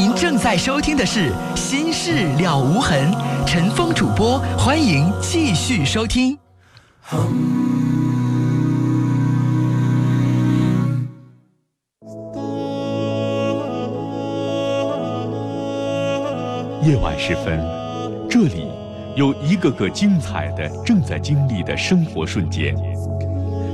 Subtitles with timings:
[0.00, 3.12] 您正在收听的是《心事了无痕》，
[3.44, 6.38] 陈峰主播，欢迎继续收听。
[16.82, 17.60] 夜晚时分，
[18.26, 18.68] 这里
[19.16, 22.74] 有一个个精彩的正在经历的生活瞬间，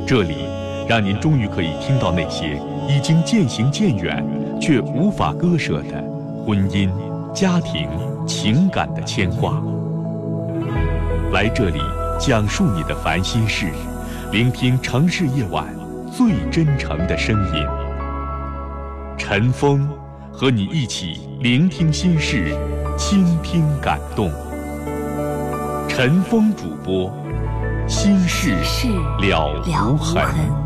[0.05, 0.49] 这里
[0.89, 4.27] 让您终于可以听到那些已经渐行渐远
[4.61, 6.16] 却无法割舍的
[6.47, 6.89] 婚姻、
[7.35, 7.89] 家庭、
[8.25, 9.61] 情感的牵挂。
[11.33, 11.81] 来这里
[12.21, 13.67] 讲述你的烦心事，
[14.31, 15.67] 聆听城市夜晚
[16.09, 17.67] 最真诚的声音。
[19.19, 19.91] 陈峰
[20.33, 22.57] 和你一起聆听心事。
[22.97, 24.31] 倾听感动，
[25.87, 27.13] 陈峰主播，
[27.87, 28.55] 心事
[29.21, 30.66] 了无痕。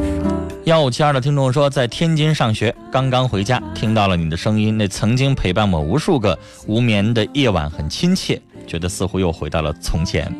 [0.65, 10.31] 幺五七二的听众说，在天津上学，刚刚回家，听到了你的声音，那曾经陪伴我无数个无眠的夜晚，很亲切，觉得似乎又回到了从前。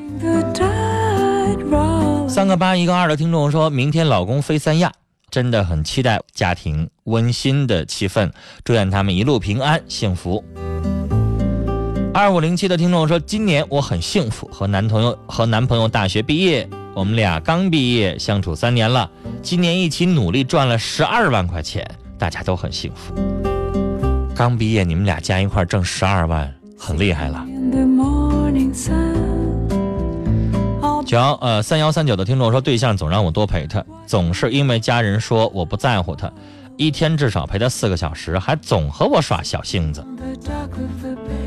[2.29, 4.91] 三个八一个二的听众说，明天老公飞三亚，
[5.31, 8.31] 真的很期待家庭温馨的气氛，
[8.63, 10.43] 祝愿他们一路平安幸福。
[12.13, 16.67] 二五零七的听众说，今年我很幸福，和男朋友和男朋友大学毕业。
[16.93, 19.09] 我们俩刚毕业，相处三年了，
[19.41, 23.13] 今年一起努力赚了十二万块钱，大家都很幸福。
[24.35, 27.45] 刚毕业，你们俩加一块挣十二万，很厉害了。
[31.05, 36.29] 九幺呃三幺三九的听众说，对象总让我多陪他，总是因为家人说我不在乎他，
[36.75, 40.05] 一天至少陪他四个小时，还总和我耍小性子。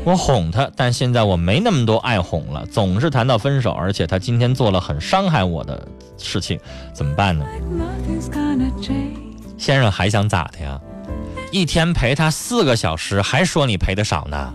[0.05, 5.83] 我哄他，但现在我没那么多爱哄了，总是谈到分手，而且他今天做了很伤害我的
[6.15, 6.59] 事情，
[6.93, 7.43] 怎么办呢？
[9.57, 10.79] 先生还想咋的呀？
[11.51, 14.53] 一天陪他四个小时，还说你陪的少呢？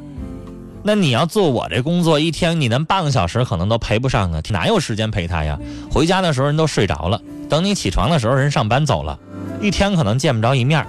[0.84, 5.58] 那你要做我这工作，一天你连半个小时可能都陪不上呢，哪有时间陪他呀？
[5.90, 9.18] 回家的时候人都睡着了，等你起床的时候人上班走了，
[9.60, 10.86] 一天可能见不着一面。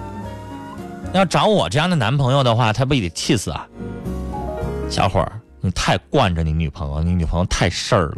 [1.12, 3.66] 要找我这样的男朋友的话，他不得气死啊？
[4.92, 8.16] 小伙儿，你太惯着你女朋友，你女朋友太事儿了。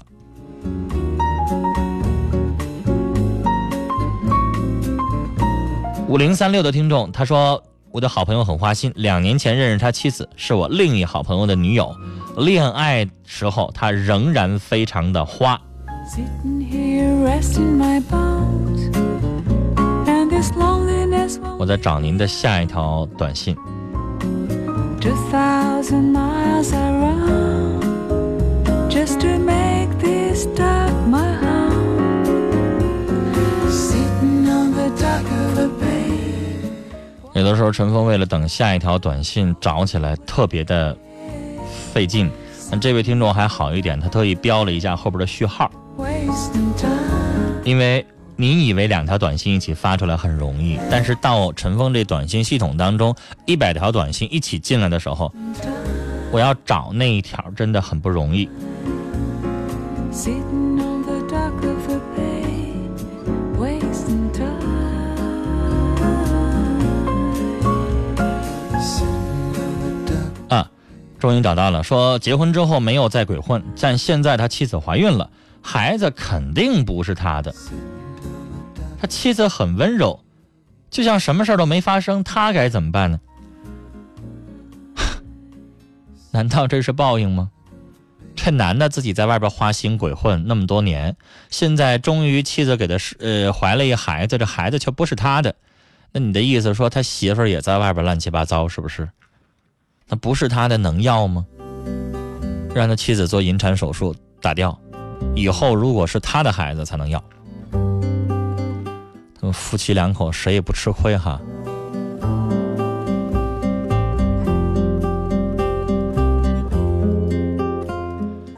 [6.08, 7.62] 五零三六的听众他说
[7.94, 11.94] ：“我的好朋友很花心，两年前认识他妻子，是我另一好朋友的女友。
[12.38, 15.56] 恋爱时候他仍然非常的花。”
[21.56, 23.56] 我在找您的下一条短信。
[37.34, 40.96] 有的时候，陈峰为了等下一条短信找起来特别的
[41.92, 42.30] 费劲。
[42.70, 45.70] 那这位听众还好一点，他特意标了一下后边的序号，
[47.64, 48.04] 因为。
[48.36, 53.14] 你以为两条短信一起发出来很容易，但是到陈峰这短信系统当中，
[53.46, 55.32] 一百条短信一起进来的时候，
[56.32, 58.48] 我要找那一条真的很不容易。
[70.48, 70.68] 啊，
[71.20, 75.30] 终于找到了，说结婚之后没有再鬼混，但现在他妻子怀孕了，
[75.62, 77.54] 孩子肯定不是他的。
[79.04, 80.18] 他妻子很温柔，
[80.90, 82.24] 就像什么事都没发生。
[82.24, 83.20] 他该怎么办呢？
[86.32, 87.50] 难道这是报应吗？
[88.34, 91.14] 这男的自己在外边花心鬼混那么多年，
[91.50, 95.54] 现在终于妻子给他呃怀了一孩子，这孩子却不是他的。
[96.10, 99.06] 那你的意思说他媳妇也在外边乱七八糟，是不是？
[100.08, 101.44] 那不是他的能要吗？
[102.74, 104.80] 让他妻子做引产手术打掉，
[105.36, 107.22] 以后如果是他的孩子才能要。
[109.52, 111.40] 夫妻两口谁也不吃亏哈。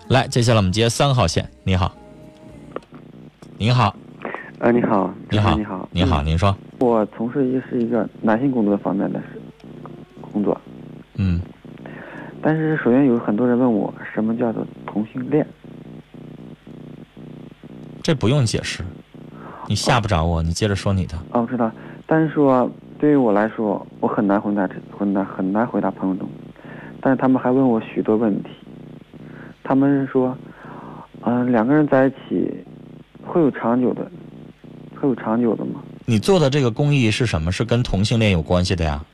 [0.08, 1.50] 来，接下来我们接三号线。
[1.64, 1.92] 你好，
[3.58, 3.94] 您好，
[4.60, 9.20] 呃，你好，你好，你好，你好，嗯您说，我从事一是一个男性工作方面的
[10.32, 10.58] 工作，
[11.16, 11.40] 嗯，
[12.40, 15.44] 但是首先有很多人问我什么叫做同性恋，
[18.02, 18.84] 这不用解释，
[19.68, 21.16] 你吓不着我，你接着说你的。
[21.32, 21.70] 哦，我知道，
[22.06, 26.28] 但是说对于我来说，我很难回答这很难很难回答朋友中，
[27.00, 28.50] 但是他们还问我许多问题，
[29.64, 30.36] 他们是说，
[31.22, 32.64] 嗯、两个人在一起
[33.24, 34.10] 会有长久的，
[35.00, 35.80] 会有长久的吗？
[36.04, 37.50] 你做的这个公益是什么？
[37.50, 39.04] 是跟同性恋有关系的呀？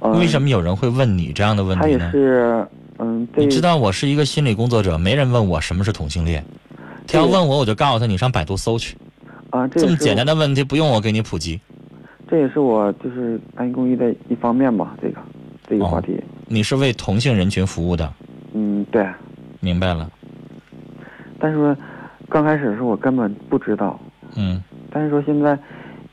[0.00, 2.10] 呃、为什么有人会问你这样的问他也题呢？
[2.10, 2.66] 是，
[2.98, 6.44] 嗯，对你知道我是一个心理工作者，没人问我什么是同性恋。
[7.06, 8.96] 他要问我，我就告诉他，你上百度搜去。
[9.52, 11.60] 啊，这这么简单的问题，不用我给你普及。
[12.26, 15.20] 这也是我就是安逸公益的一方面吧，这个
[15.68, 16.18] 这个哦话题。
[16.48, 18.10] 你是为同性人群服务的，
[18.54, 19.06] 嗯，对。
[19.60, 20.10] 明白了？
[21.38, 21.76] 但是说
[22.30, 24.00] 刚开始的时候我根本不知道，
[24.36, 25.58] 嗯，但是说现在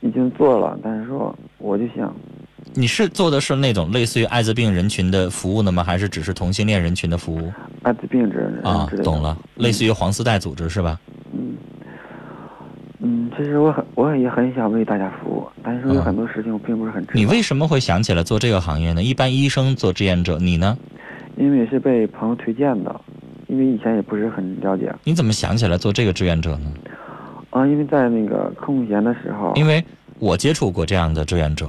[0.00, 2.14] 已经做了，但是说我就想，
[2.74, 5.82] 你是做的是那种类似于艾滋病人群的服务的吗？
[5.82, 7.50] 还是只是同性恋人群的服务？
[7.82, 8.86] 艾滋病之人啊。
[9.02, 11.00] 懂了，类似于黄丝带组织是吧？
[13.40, 17.14] 其实我很我也很想为大家服务，但是有嗯很多事情我并不是很知道。
[17.14, 19.02] 你为什么会想起来做这个行业呢？
[19.02, 20.76] 一般医生做志愿者，你呢？
[21.38, 22.94] 因为也是被朋友推荐的，
[23.48, 26.70] 因为以前也不是很了解你怎么想起来做这个志愿者呢？
[27.48, 29.82] 啊，因为在那个空闲的时候，因为
[30.18, 31.66] 我接触过这样的志愿者，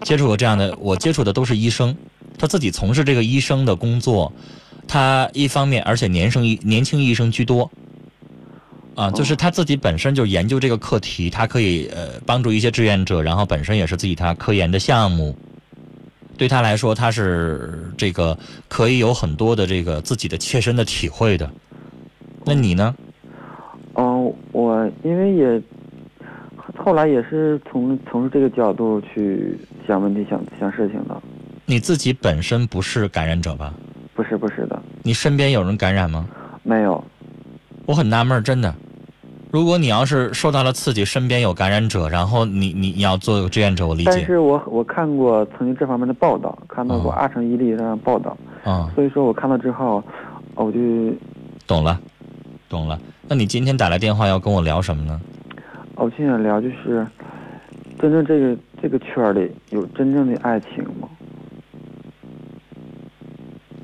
[0.00, 1.94] 接触过这样的，我接触的都是医生，
[2.38, 4.32] 他自己从事这个医生的工作，
[4.88, 7.70] 他一方面而且年生医年轻医生居多，
[8.94, 15.36] 啊，就是他自己本身就研究这个课题，他可以呃帮助一些志愿者，然后本身也是自己他科研的项目，
[16.38, 18.38] 对他来说他是这个
[18.68, 21.50] 可以有很多的这个自己的切身的体会的。
[22.44, 22.94] 那你呢？
[23.94, 25.62] 嗯，我因为也
[26.76, 31.20] 后来也是从从这个角度去想问题、想想事情的，
[31.66, 33.74] 你自己本身不是感染者吧？
[34.14, 36.28] 不是不是的，你身边有人感染吗？
[36.62, 37.02] 没有。
[37.86, 38.74] 我很纳闷，真的。
[39.54, 50.02] 如果你要是受到了刺激，身边有感染者，然后你你你要做个志愿者，我理解但是我我看过曾经这方面的报道，看到过哦阿城伊利的报道，啊、所以说我看到之后，
[50.56, 50.80] 我就
[51.68, 52.00] 懂了，
[52.68, 52.98] 懂了。
[53.28, 55.20] 那你今天打来电话要跟我聊什么呢？
[55.94, 57.06] 我就想聊，就是
[58.00, 61.08] 真正这个这个圈里有真正的爱情吗？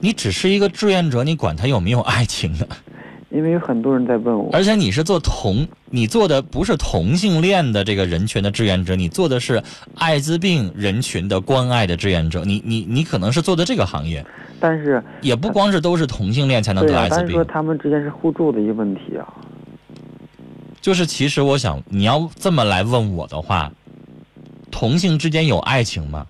[0.00, 2.67] 你只是一个志愿者，你管他有没有爱情呢？
[3.31, 9.62] 因为有很多人在问我，而且你是做同，你做的不是同性恋的这个人群的志愿者，你做的是
[9.94, 12.44] 艾滋病人群的关爱的志愿者。
[12.44, 14.27] 你你你可能是做的这个行业，
[14.59, 17.44] 但是也不光是都是同性恋才能得艾，滋病但是说。
[17.44, 19.27] 他们之间是互助的一个问题啊。
[20.81, 23.71] 就是其实我想，你要这么来问我的话，
[24.73, 26.27] 同性之间有爱情吗？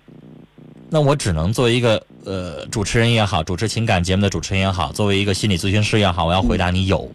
[0.93, 7.09] 那我只能作为一个呃主持人也好，主持情感节目的主持人也好，作为一个心理咨询师也好，我要回答你有。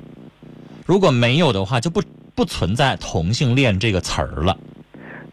[0.86, 2.02] 如果没有的话，就不
[2.34, 4.56] 不存在同性恋这个词儿了。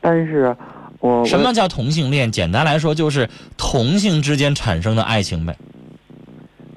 [0.02, 0.54] 但是
[1.00, 2.30] 我什么叫同性恋？
[2.30, 5.58] 简单来说，就是同性之间产生的爱情呗。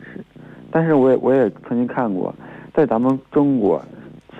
[0.04, 0.24] 是
[0.70, 2.32] 但是我也我也曾经看过，
[2.73, 3.85] 在咱们中国，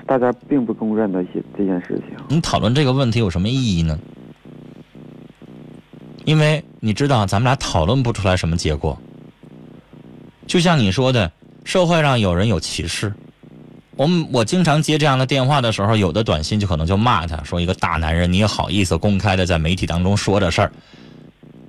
[0.06, 2.16] 大家并不公认的一些这件事情。
[2.28, 3.99] 你讨论这个问题有什么意义呢？
[6.25, 8.97] 因为你知道，咱们俩讨论不出来什么结果。
[10.47, 11.33] 就像你说的，
[11.64, 13.12] 社会上有人有歧视。
[13.97, 20.71] 我们我经常接这样的电话的时候，有的短信就可能就骂他说一个大男人，你也好意思公开的在媒体当中说这事儿，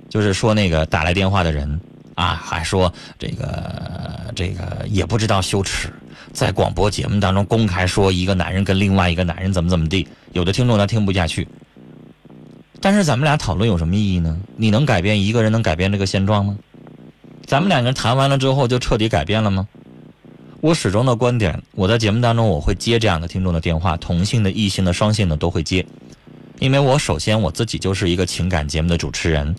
[0.08, 1.80] 就是说那个打来电话的人
[2.14, 5.92] 啊，还说这个这个也不知道羞耻，
[6.32, 11.48] 在广播节目当中公开说一个男人跟另外一个男人怎么怎么地，有的听众他听不下去。
[12.80, 14.38] 但是咱们俩讨论有什么意义呢？
[14.56, 16.58] 你能改变一个人能改变这个现状吗？
[17.44, 19.66] 咱们两个人谈完了之后就彻底改变了吗？
[20.60, 25.86] 我始终的观点，我在节目当中我会接这样的听众的电话，同性的、异性的、双性的都会接，
[26.58, 29.54] 因为我首先我自己就是一个情感节目的主持人，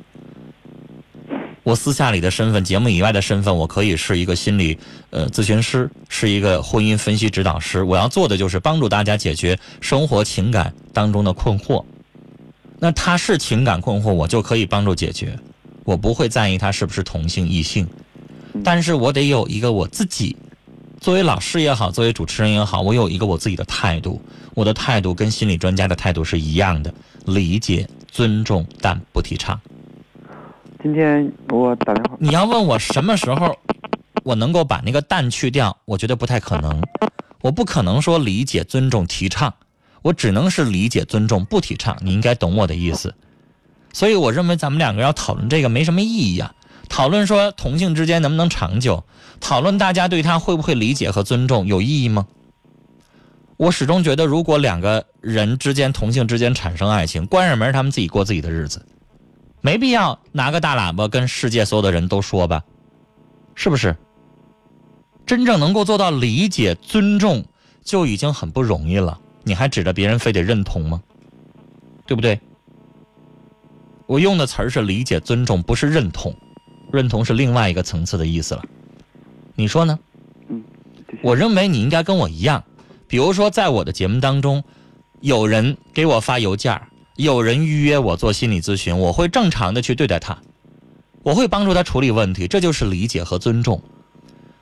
[1.64, 4.78] 我私下里的身份，节目以外的身份，我可以是一个心理
[5.10, 7.82] 呃咨询师，是一个婚姻分析指导师。
[7.84, 11.84] 我要做的就是帮助大家解决生活情感当中的困惑。
[12.80, 15.38] 那他是情感困惑，我就可以帮助解决，
[15.84, 17.88] 我不会在意他是不是同性异性，
[18.64, 20.38] 但是我得有一个我自己，
[21.02, 24.22] 作为老师也好，作为主持人也好，我有一个我自己的态度，
[24.54, 26.94] 我的态度跟心理专家的态度是一样的，
[27.26, 29.60] 理解、尊重，但不提倡。
[30.82, 33.54] 今天我打电话，你要问我什么时候
[34.24, 36.82] 我能够把那个蛋去掉，我觉得不太可能。
[37.42, 39.54] 我不可能说理解、尊重、提倡，
[40.02, 41.98] 我只能是理解、尊重、不提倡。
[42.02, 43.14] 你应该懂我的意思。
[43.94, 46.54] 所以我认为咱们两个要讨论这个没什么意义啊。
[46.88, 49.04] 讨论说同性之间能不能长久，
[49.40, 52.28] 讨论大家对他会不会理解和尊重有意义吗？
[53.58, 58.86] 我始终觉得，如果两个人之间同性之间产生爱情，关上门他们自己过自己的日子，
[59.60, 62.64] 没必要拿个大喇叭跟世界所有的人都说吧，
[63.56, 63.96] 是不是？
[65.26, 67.44] 真正能够做到理解、尊重，
[67.84, 69.20] 就已经很不容易了。
[69.50, 71.02] 你还指着别人非得认同吗？
[72.06, 72.40] 对不对？
[74.06, 76.32] 我用的词儿是理解、尊重，不是认同。
[76.94, 78.64] 认同是另外一个层次的意思了。
[79.56, 79.98] 你说呢？
[80.50, 80.64] 嗯，
[81.24, 82.64] 我认为你应该跟我一样，
[83.08, 84.64] 比如说在我的节目当中，
[85.20, 86.80] 有人给我发邮件，
[87.16, 90.38] 有人预约我做心理咨询，我会正常的去对待他，
[91.24, 93.82] 我会帮助他处理问题，这就是理解和尊重。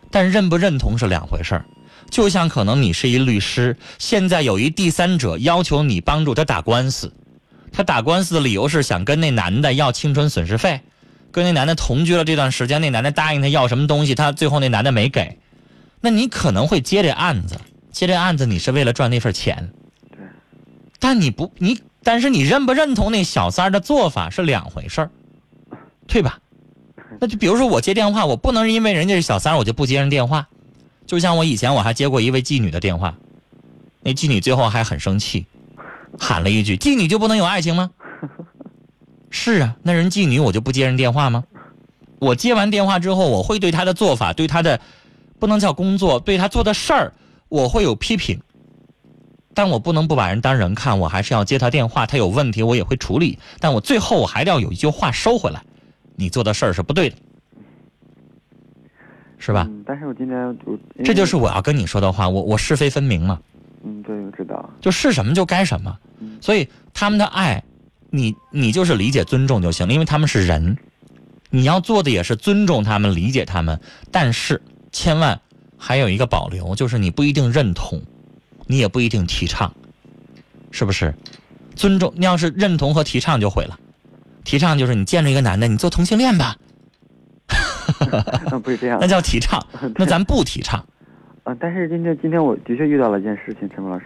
[0.09, 1.65] 但认不认同是两回事儿。
[2.09, 7.13] 就像可能你是一律师，现在有一第三者要求你帮助他打官司，
[7.71, 10.81] 他打官司的理由是想跟那男的要青春损失费，
[11.31, 15.37] 跟那男的同居了这段时间，那男的答应他要什么东西，他最后那男的没给，
[16.01, 17.59] 那你可能会接这案子，
[17.91, 19.71] 接这案子你是为了赚那份钱，
[20.09, 20.19] 对，
[20.99, 25.09] 但你不你，但是你认不认同那小三的做法是两回事儿，
[26.07, 26.39] 对吧？
[27.19, 30.47] 那就比如说我接电话，我不能因为人家是小三我就不接人电话。
[31.07, 33.15] 就像我以前我还接过一位妓女的电话，
[34.01, 35.45] 那妓女最后还很生气，
[36.19, 37.89] 喊了一句：“妓女就不能有爱情吗？”
[39.31, 41.43] 是啊，那人妓女我就不接人电话吗？
[42.19, 44.79] 我接完电话之后，我会对她的做法，对她的
[45.39, 47.13] 不能叫工作，对她做的事儿，
[47.47, 48.41] 我会有批评。
[49.53, 52.05] 但我不能不把人当人看，我还是要接她电话。
[52.05, 55.63] 她有问题我也会处理，但我最后我还要有一句话收回来：
[56.15, 57.15] 你做的事儿是不对的。
[59.37, 59.65] 是吧？
[59.69, 63.39] 嗯，但是我今天我这就是我要跟你说的话，我我是非分明嘛。
[63.83, 64.69] 嗯，对，我知道。
[64.81, 67.63] 就是什么就该什么，嗯所以他们的爱，
[68.09, 70.77] 你你就是理解尊重就行了，因为他们是人，
[71.49, 73.79] 你要做的也是尊重他们、理解他们，
[74.11, 75.39] 但是千万
[75.77, 78.01] 还有一个保留，就是你不一定认同，
[78.65, 79.73] 你也不一定提倡，
[80.71, 81.13] 是不是？
[81.75, 83.77] 尊重，你要是认同和提倡就毁了。
[84.43, 86.66] 提倡就是你见着一个男的，你做同性恋吧，嗯，
[88.63, 89.07] 不是这样那。
[89.07, 89.61] 叫提倡，
[89.95, 90.83] 那咱不提倡。
[91.43, 94.05] 啊，但是今天今天我的确遇到了一件事情，陈峰老师。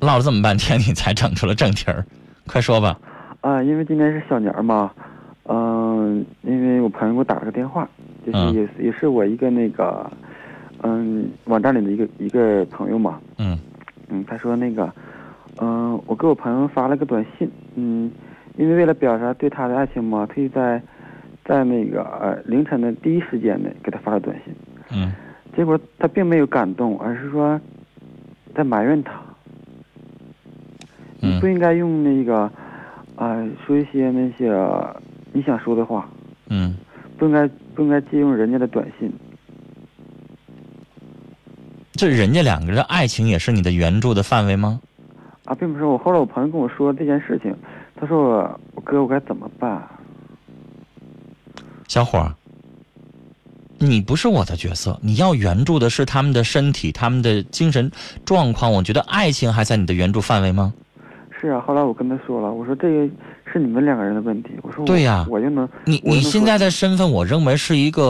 [0.00, 2.04] 唠了这么半天，你才整出了正题儿，
[2.46, 2.98] 快说吧。
[3.40, 4.90] 啊，因为今天是小年儿嘛，
[5.44, 7.88] 嗯、因为我朋友给我打了个电话，
[8.26, 10.10] 就是嗯也是、也是我一个那个，
[10.82, 13.58] 嗯，网站里的一个一个朋友嘛，嗯
[14.08, 14.92] 嗯，他说那个，
[15.60, 18.10] 嗯、我给我朋友发了个短信，嗯，
[18.56, 20.82] 因为为了表达对他的爱情嘛，特意在
[21.44, 24.54] 在那个呃凌晨的第一时间内给他发了短信，
[24.92, 25.12] 嗯
[25.56, 27.60] 结果他并没有感动，而是说
[28.54, 29.20] 在埋怨他，
[31.20, 32.50] 你不嗯应该用那个
[33.16, 34.50] 啊、说一些那些
[35.32, 36.08] 你想说的话，
[36.48, 36.76] 嗯，
[37.18, 39.12] 不应该不应该借用人家的短信。
[41.92, 44.80] 这人家两个人的爱情也是你的援助的范围吗？
[45.44, 45.98] 啊，并不是我。
[45.98, 47.54] 后来我朋友跟我说这件事情，
[47.94, 49.86] 他说我我哥我该怎么办？
[51.92, 52.34] 小伙儿，
[53.76, 57.92] 你不是我的角色，你要援助的是他们的身体、他们的精神
[58.24, 58.72] 状况。
[58.72, 60.72] 我觉得爱情还在你的援助范围吗？
[61.38, 63.06] 是啊，后来我跟他说了，我说这个
[63.44, 64.52] 是你们两个人的问题。
[64.62, 68.02] 我说我对呀我就能你能你现在的身份，我认为是一个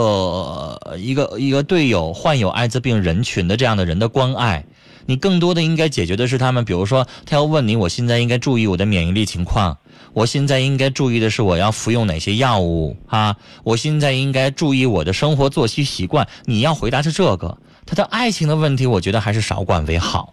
[0.87, 4.65] 呃一个一个队友患有艾滋病人群的这样的人的关爱。
[5.06, 9.78] 你更多的应该解决的是他们，比如说他要问你，我现在应该注意我的免疫力情况，
[10.12, 16.26] 我现在应该注意的是我要服用哪些药物啊，我现在应该注意我的生活作息习惯。
[16.44, 20.32] 你要回答是这个，他的爱情的问题，我觉得还是少管为好。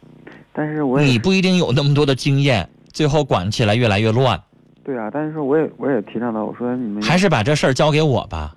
[0.54, 4.42] 但是我也你不一定有那么多的经验，最后管起来越来越乱。
[4.84, 8.56] 对啊，但是说我也我也提倡他，我说你们还是把这事儿交给我吧，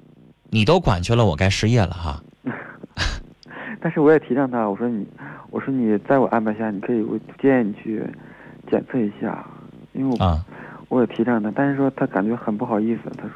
[0.51, 2.23] 你都管去了，我该失业了哈。
[3.83, 5.05] 但是我也提倡他，我说你，
[5.51, 8.03] 我说你在我安排下，你可以，我建议你去
[8.71, 9.45] 检测一下，
[9.93, 10.45] 因为我、啊，
[10.89, 13.35] 我也提倡他，但是说他感觉很不好意思，他说，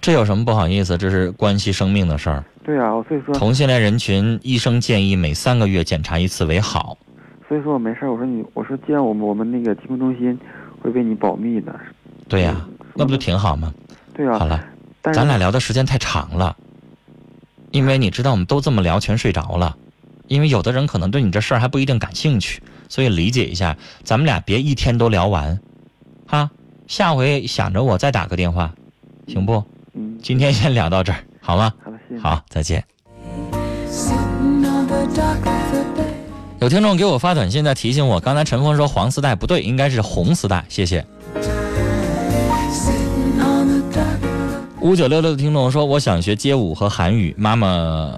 [0.00, 0.96] 这有什么不好意思？
[0.96, 2.44] 这是关系生命的事儿。
[2.62, 6.96] 对啊，所以说同性恋人群，医生建议每三个月检查一次为好。
[7.48, 10.38] 所以说我没事儿，我说你，我说既然我们我们那个疾控中心
[10.80, 11.74] 会为你保密的，
[12.28, 13.74] 对呀、嗯那不就挺好吗？
[14.14, 14.64] 对啊，好了，
[15.02, 16.56] 咱俩聊的时间太长了，
[17.72, 19.76] 因为你知道我们都这么聊，全睡着了。
[20.28, 25.58] 因为有的人可能对你这事儿还不一定感兴趣，所以理解一下，咱们俩别一天都聊完，
[26.26, 26.50] 哈。
[26.86, 28.72] 下回想着我再打个电话，
[29.26, 29.64] 行不？
[29.94, 31.72] 嗯，今天先聊到这儿，好吗？
[31.82, 32.20] 好的，谢谢。
[32.20, 32.84] 好，再见。
[36.60, 40.64] 有听众给我发短信在提醒我，刚才陈峰说黄丝带不对，应该是红丝带。
[40.68, 41.04] 谢谢。
[44.82, 48.12] 五九六六的听众说，我想学街舞和韩语，妈妈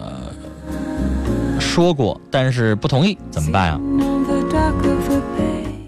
[1.61, 3.81] 说过，但是不同意，怎么办啊？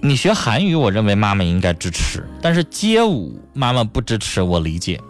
[0.03, 5.01] 你学韩语，我认为妈妈应该支持，但是街舞妈妈不支持，我理解，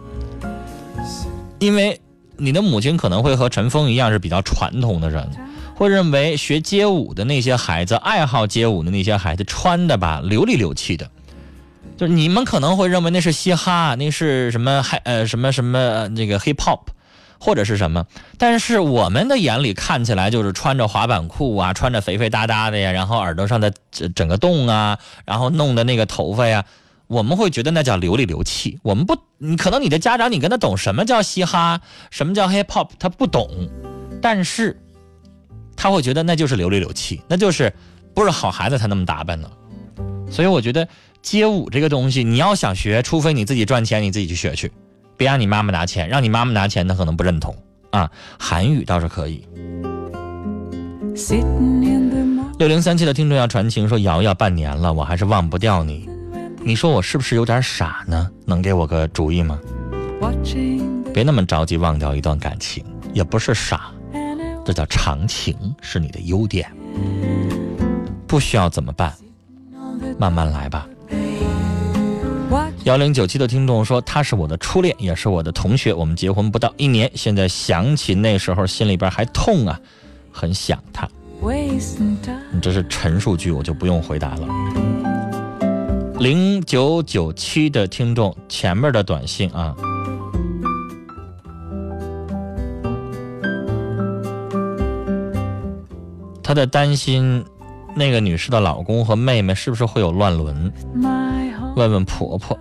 [1.59, 1.99] 因为
[2.37, 5.29] 你的母亲可能会和陈峰一样是比较传统的人，
[5.75, 11.11] 会认为学街舞的那些孩子，爱好街舞的那些孩子穿的吧流里流气的，
[11.97, 16.79] 就是你们可能会认为那是嘻哈，那是什么嗨呃什么什么那个 hip hop。
[17.39, 18.07] 或者是什么？
[18.39, 26.65] 但是我们的眼里看起来就是穿着滑板裤啊，穿着肥肥哒哒的呀，然后耳朵上的整整个洞啊，然后弄的那个头发呀，
[27.05, 28.79] 我们会觉得那叫流里流气。
[28.81, 33.47] 我们不，你可能你的家长你跟他懂什么叫嘻哈，什么叫 hip hop，他不懂，
[34.19, 34.81] 但是
[35.75, 37.71] 他会觉得那就是流里流气，那就是
[38.15, 39.47] 不是好孩子才那么打扮呢。
[40.31, 40.87] 所以我觉得
[41.27, 44.71] 街舞这个东西，你要想学，除非你自己赚钱，你自己去学去。
[45.17, 47.53] 别让你妈妈拿钱，让你妈妈拿钱，她可能不认同
[47.91, 48.09] 啊。
[48.39, 49.45] 韩语倒是可以。
[52.57, 56.09] 六零三七的听众要传情说：“瑶瑶半年了，我还是忘不掉你。
[56.63, 58.31] 你说我是不是有点傻呢？
[58.45, 59.59] 能给我个主意吗？
[61.13, 63.91] 别那么着急忘掉一段感情，也不是傻，
[64.63, 66.71] 这叫长情，是你的优点。
[68.25, 69.13] 不需要怎么办？
[70.17, 70.87] 慢慢来吧。”
[72.87, 75.93] 幺零九七的听众说：“他是我的初恋，也是我的同学。
[75.93, 79.77] 我们结婚不到一年，现在想起那时候，心里边还痛啊，
[80.31, 81.05] 很想他。
[82.49, 84.47] 你这是陈述句，我就不用回答了。”
[86.17, 89.75] 零九九七的听众前面的短信啊，
[96.41, 97.43] 他在担心，
[97.93, 100.71] 那个女士的老公和妹妹是不是会有乱伦？
[101.75, 102.57] 问问婆婆。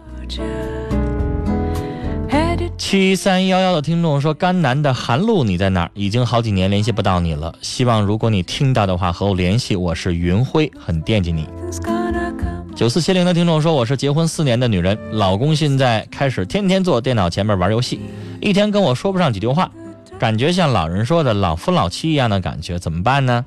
[2.78, 5.90] 七三幺幺的听众说：“甘南的韩露，你在哪儿？
[5.94, 7.52] 已经好几年联系不到你了。
[7.60, 9.74] 希望如果你听到的话，和我联系。
[9.74, 11.48] 我是云辉，很惦记你。”
[12.76, 18.00] 九四七零的听众说：“我是结婚四年的女人，老公现在开始天天坐电脑前面玩游戏，
[18.40, 19.70] 一天跟我说不上几句话，
[20.18, 23.44] 感觉像老人说的老夫老妻一样的感觉，怎么办呢？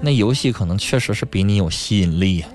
[0.00, 2.48] 那游戏可能确实是比你有吸引力呀。”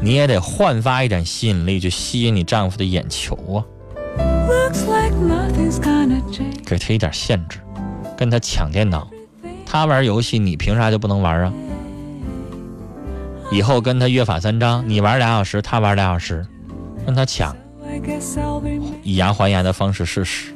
[0.00, 3.64] 你也得焕发一点吸引力，去吸引你丈夫的眼球啊！
[6.66, 7.58] 给他一点限制，
[8.16, 9.08] 跟他抢电脑，
[9.64, 11.52] 他玩游戏，你凭啥就不能玩啊？
[13.50, 16.46] 以后跟他约法三章，你玩俩小时，他玩俩小时，
[17.06, 17.54] 跟他抢，
[19.02, 20.53] 以牙还牙的方式试试。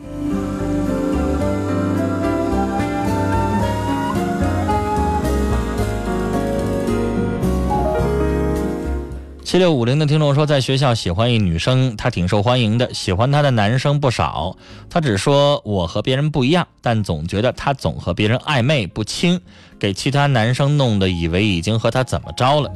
[9.58, 14.56] 六五零的听众说，在学校喜欢一女生，她挺受欢迎的，喜欢她的男生不少。
[14.88, 19.40] 她只说我和别人不一样，但总觉得她总和别人暧昧不清，
[19.78, 22.70] 给其他男生弄得以为已经和她怎么着了。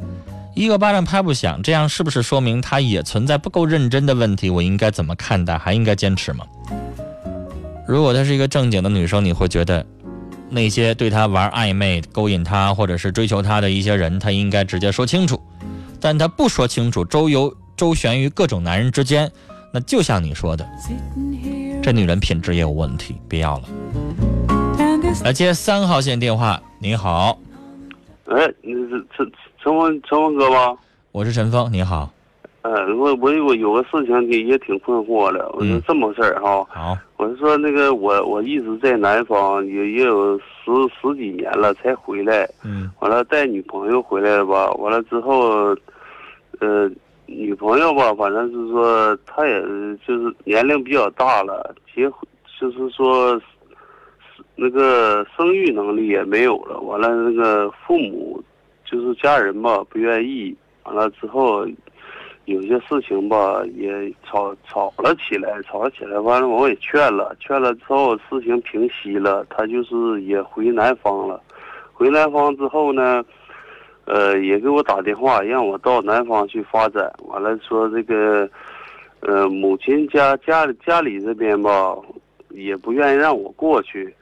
[0.55, 4.49] 一个巴掌拍不响，这样是不是说明她也存在不够认真的问题？
[4.49, 5.57] 我应该怎么看待？
[5.57, 6.45] 还应该坚持吗？
[7.87, 9.85] 如果她是一个正经的女生，你会觉得
[10.49, 15.41] 那些对她玩暧昧、勾引她或者是追求她的一些人，她应该直接说清楚。
[16.03, 19.31] 但他不说清楚，周游周旋于各种男人之间，
[19.73, 20.67] 那就像你说的，
[21.81, 23.63] 这女人品质也有问题，别要了。
[25.23, 27.39] 来接三号线电话，你好。
[28.25, 29.25] 哎，你是陈
[29.63, 30.77] 陈峰陈峰哥吗？
[31.13, 32.11] 我是陈峰，你好。
[32.63, 36.65] 呃，我我我有个事情也也挺困惑的，我说这么个事儿哈。
[36.69, 36.97] 好。
[37.15, 40.43] 我是说那个我我一直在南方也也有十
[41.01, 42.45] 十几年了才回来。
[42.63, 42.91] 嗯。
[42.99, 44.69] 完了带女朋友回来了吧？
[44.73, 45.73] 完了之后。
[46.59, 46.89] 呃，
[47.25, 49.61] 女朋友吧，反正是说，她也
[50.05, 52.19] 就是年龄比较大了，结婚
[52.59, 53.41] 就是说，
[54.55, 56.79] 那个生育能力也没有了。
[56.79, 58.41] 完了，那个父母
[58.85, 60.55] 就是家人吧，不愿意。
[60.83, 61.65] 完了之后，
[62.45, 66.19] 有些事情吧，也吵吵了起来，吵了起来。
[66.19, 71.41] 完了，我也劝了，劝了之后，事情平息了，他就是也回南方了。
[71.93, 73.23] 回南方之后呢？
[74.05, 77.11] 呃，也给我打电话，让我到南方去发展。
[77.27, 78.49] 完了说这个，
[79.21, 81.95] 呃，母亲家家里家里这边吧，
[82.49, 84.13] 也不愿意让我过去。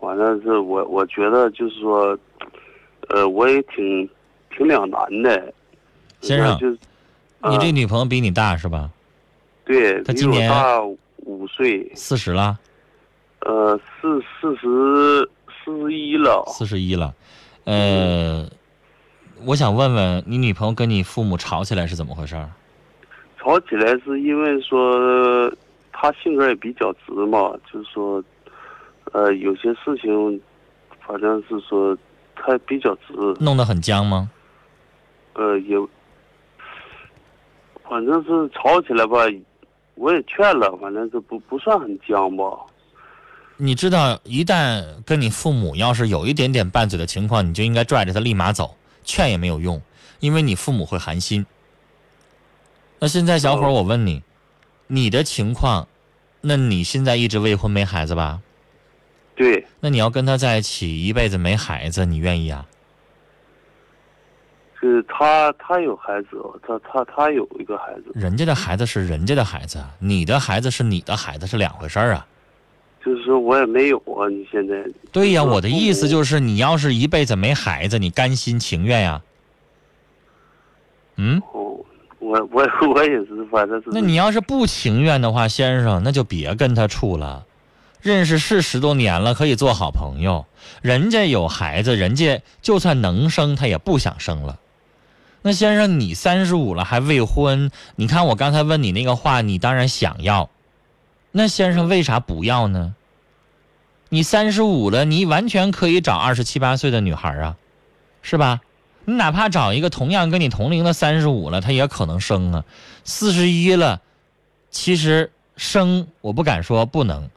[0.00, 2.18] 完了是我我觉得就是说，
[3.08, 4.08] 呃，我也挺
[4.56, 5.52] 挺两难的。
[6.20, 6.68] 先生，就
[7.50, 8.90] 你这女朋友比你大是吧？
[9.64, 10.82] 对，她今年大
[11.24, 11.90] 五岁。
[11.94, 12.58] 四十了。
[13.40, 15.30] 呃，四四十
[15.64, 16.44] 四十一了。
[16.48, 17.14] 四十一了，
[17.64, 18.48] 呃，
[19.44, 22.50] 我想问问你女朋友跟你父母吵起来是怎么回事儿？
[23.38, 25.50] 吵起来是因为说
[25.92, 28.22] 她性格也比较直嘛，就是说，
[29.12, 30.40] 呃，有些事情，
[31.06, 31.96] 反正是说
[32.34, 34.30] 她比较直，弄得很僵吗？
[35.34, 35.76] 呃，也，
[37.88, 39.18] 反正是吵起来吧，
[39.94, 42.44] 我也劝了，反正是不不算很僵吧。
[43.56, 48.76] 你知道，一旦跟你父母要是有一点点拌嘴的情况，你就应该拽着他立马走，
[49.08, 49.80] 劝也没有用，
[50.20, 51.46] 因为你父母会寒心。
[52.98, 54.22] 那现在小伙儿，哦我问你，
[54.86, 55.88] 你的情况，
[56.42, 58.42] 那你现在一直未婚没孩子吧？
[59.34, 62.66] 对，那你要跟他在一起一辈子没孩子，你愿意啊？
[64.78, 72.26] 是他他有孩子哦，他他他有一个孩子，人家的孩子是人家的孩子，你的孩子是你的孩子，是两回事儿啊。
[73.04, 74.28] 就是说我也没有啊。
[74.28, 79.22] 你现在对呀，就是我的意思就是，你要是一辈子没孩子，你甘心情愿呀？
[81.16, 81.76] 嗯，哦，
[82.18, 83.88] 我我我也是，反正是。
[83.90, 87.44] 那你要是不情愿的话，先生，那就别跟他处了。
[88.00, 90.46] 认识是十多年了，可以做好朋友。
[90.82, 94.60] 人家有孩子，人家就算能生，他也不想生了。
[95.42, 100.48] 那先生，你三十五了还未婚，你看我刚才问你那个话，你当然想要。
[101.38, 102.96] 那先生为啥不要呢？
[104.08, 107.56] 你三十五了，你完全可以找二十七八岁的女孩啊，
[108.22, 108.60] 是吧？
[109.04, 112.64] 你哪怕找一个同样跟你同龄的三十五了，他也可能生啊。
[113.04, 114.02] 四十一了，
[114.70, 117.30] 其实生我不敢说不能，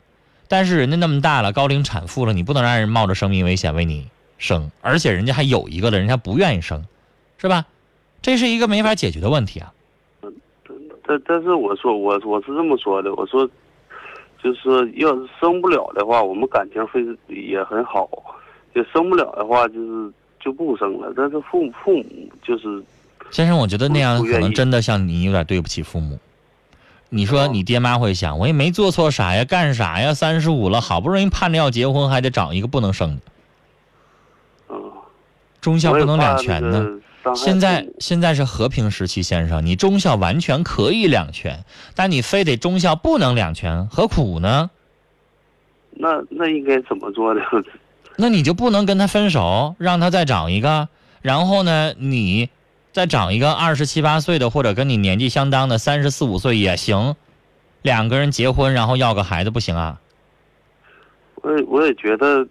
[0.47, 4.07] 但是人家那么大了，高龄产妇了，你不能让人冒着生命危险为你
[4.39, 6.83] 生，而且人家还有一个了，人家不愿意生，
[7.37, 7.67] 是吧？
[8.23, 9.71] 这是一个没法解决的问题啊。
[11.05, 13.47] 但但是我说我我是这么说的，我说，
[14.43, 18.07] 就是说要是生不了的话，我们感情会也很好；
[18.73, 21.13] 就生不了的话，就是就不生了。
[21.15, 22.05] 但是父母父母
[22.41, 22.83] 就是
[23.29, 26.17] 先生，我觉得那样可能真的像你有点对不起父母。
[27.13, 30.13] 你说你爹妈会想，我也没做错啥呀，干啥呀？
[30.13, 33.21] 三十五了，好不容易盼着要结婚，还得找一个不能生的，
[34.69, 34.91] 嗯，
[35.59, 36.99] 忠孝不能两全呢。
[37.35, 41.63] 现在现在是和平时期，先生，你忠孝完全可以两全，
[41.95, 44.69] 但你非得忠孝不能两全，何苦呢？
[45.91, 47.41] 那那应该怎么做呢？
[48.17, 50.89] 那你就不能跟他分手，让他再找一个，
[51.21, 52.49] 然后呢，你
[52.91, 57.15] 再找一个二十七八岁的，或者跟你年纪相当的三十四五岁也行，
[57.81, 59.99] 两个人结婚，然后要个孩子不行啊？
[61.35, 62.47] 我也我也觉得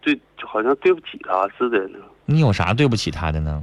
[0.00, 1.98] 对，好像对不起他似的呢。
[2.26, 3.62] 你有啥对不起他的呢？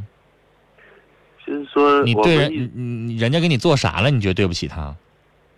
[1.51, 4.09] 就是说你对人，人家给你做啥了？
[4.09, 4.95] 你觉得对不起他？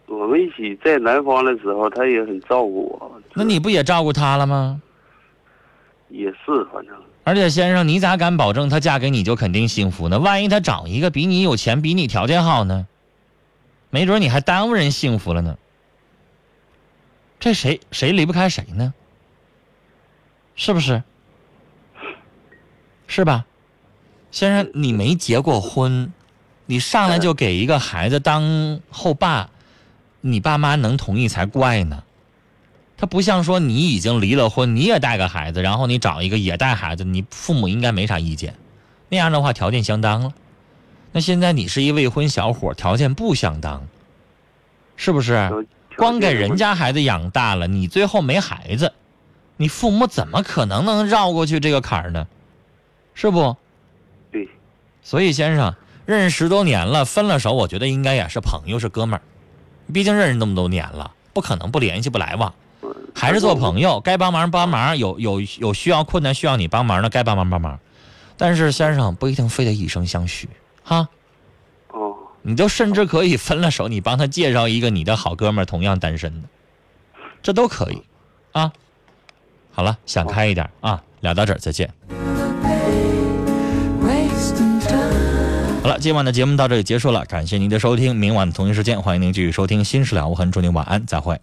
[0.07, 3.21] 我们一起在南方的时候，他也很照顾我。
[3.35, 4.81] 那你不也照顾他了吗？
[6.09, 10.17] 也是，反正而且先生，你咋敢保证她嫁给你就肯定幸福呢？
[10.17, 12.87] 万一她找一个比你有钱、比你条件好呢？
[13.91, 15.59] 没准你还耽误人幸福了呢。
[17.39, 18.95] 这谁谁离不开谁呢？
[20.55, 21.03] 是不是？
[23.05, 23.45] 是吧？
[24.33, 26.11] 先生，你没结过婚，
[26.65, 29.51] 你上来就给一个孩子当后爸，
[30.21, 32.03] 你爸妈能同意才怪呢。
[32.97, 38.55] 他不像说你已经离了婚，你也带个孩子，然后你找一个也带孩子，你父母应该没啥意见。
[39.09, 40.33] 那样的话条件相当了。
[41.11, 43.87] 那现在你是一未婚小伙，条件不相当，
[44.95, 45.67] 是不是？
[45.95, 48.93] 光给人家孩子养大了，你最后没孩子，
[49.57, 52.27] 你父母怎么可能能绕过去这个坎儿呢？
[53.13, 53.55] 是不？
[55.03, 59.21] 对，所以先生认识十多年了，分了手，我觉得应该也是朋友，是哥们儿。
[59.93, 62.53] 毕竟认识那么多年了，不可能不联系不来往，
[63.13, 67.79] 还是做朋友，该帮忙帮忙，有有有需要困难需要你帮忙的，该帮忙帮忙。
[68.37, 70.49] 但是先生不一定非得以身相许，
[70.83, 71.07] 哈，
[71.89, 76.47] 哦，你就甚至可以分了手，你帮他介绍一个你的好哥们儿，同样单身的，
[77.41, 78.01] 这都可以，
[78.53, 78.71] 啊。
[79.75, 81.91] 好了，想开一点啊，聊到这儿，再见。
[85.83, 91.37] 好了，今晚的节目到这里结束了，感谢您的收听，明晚同一时间，欢迎您继续收听《新事了无痕》，祝您晚安，再会。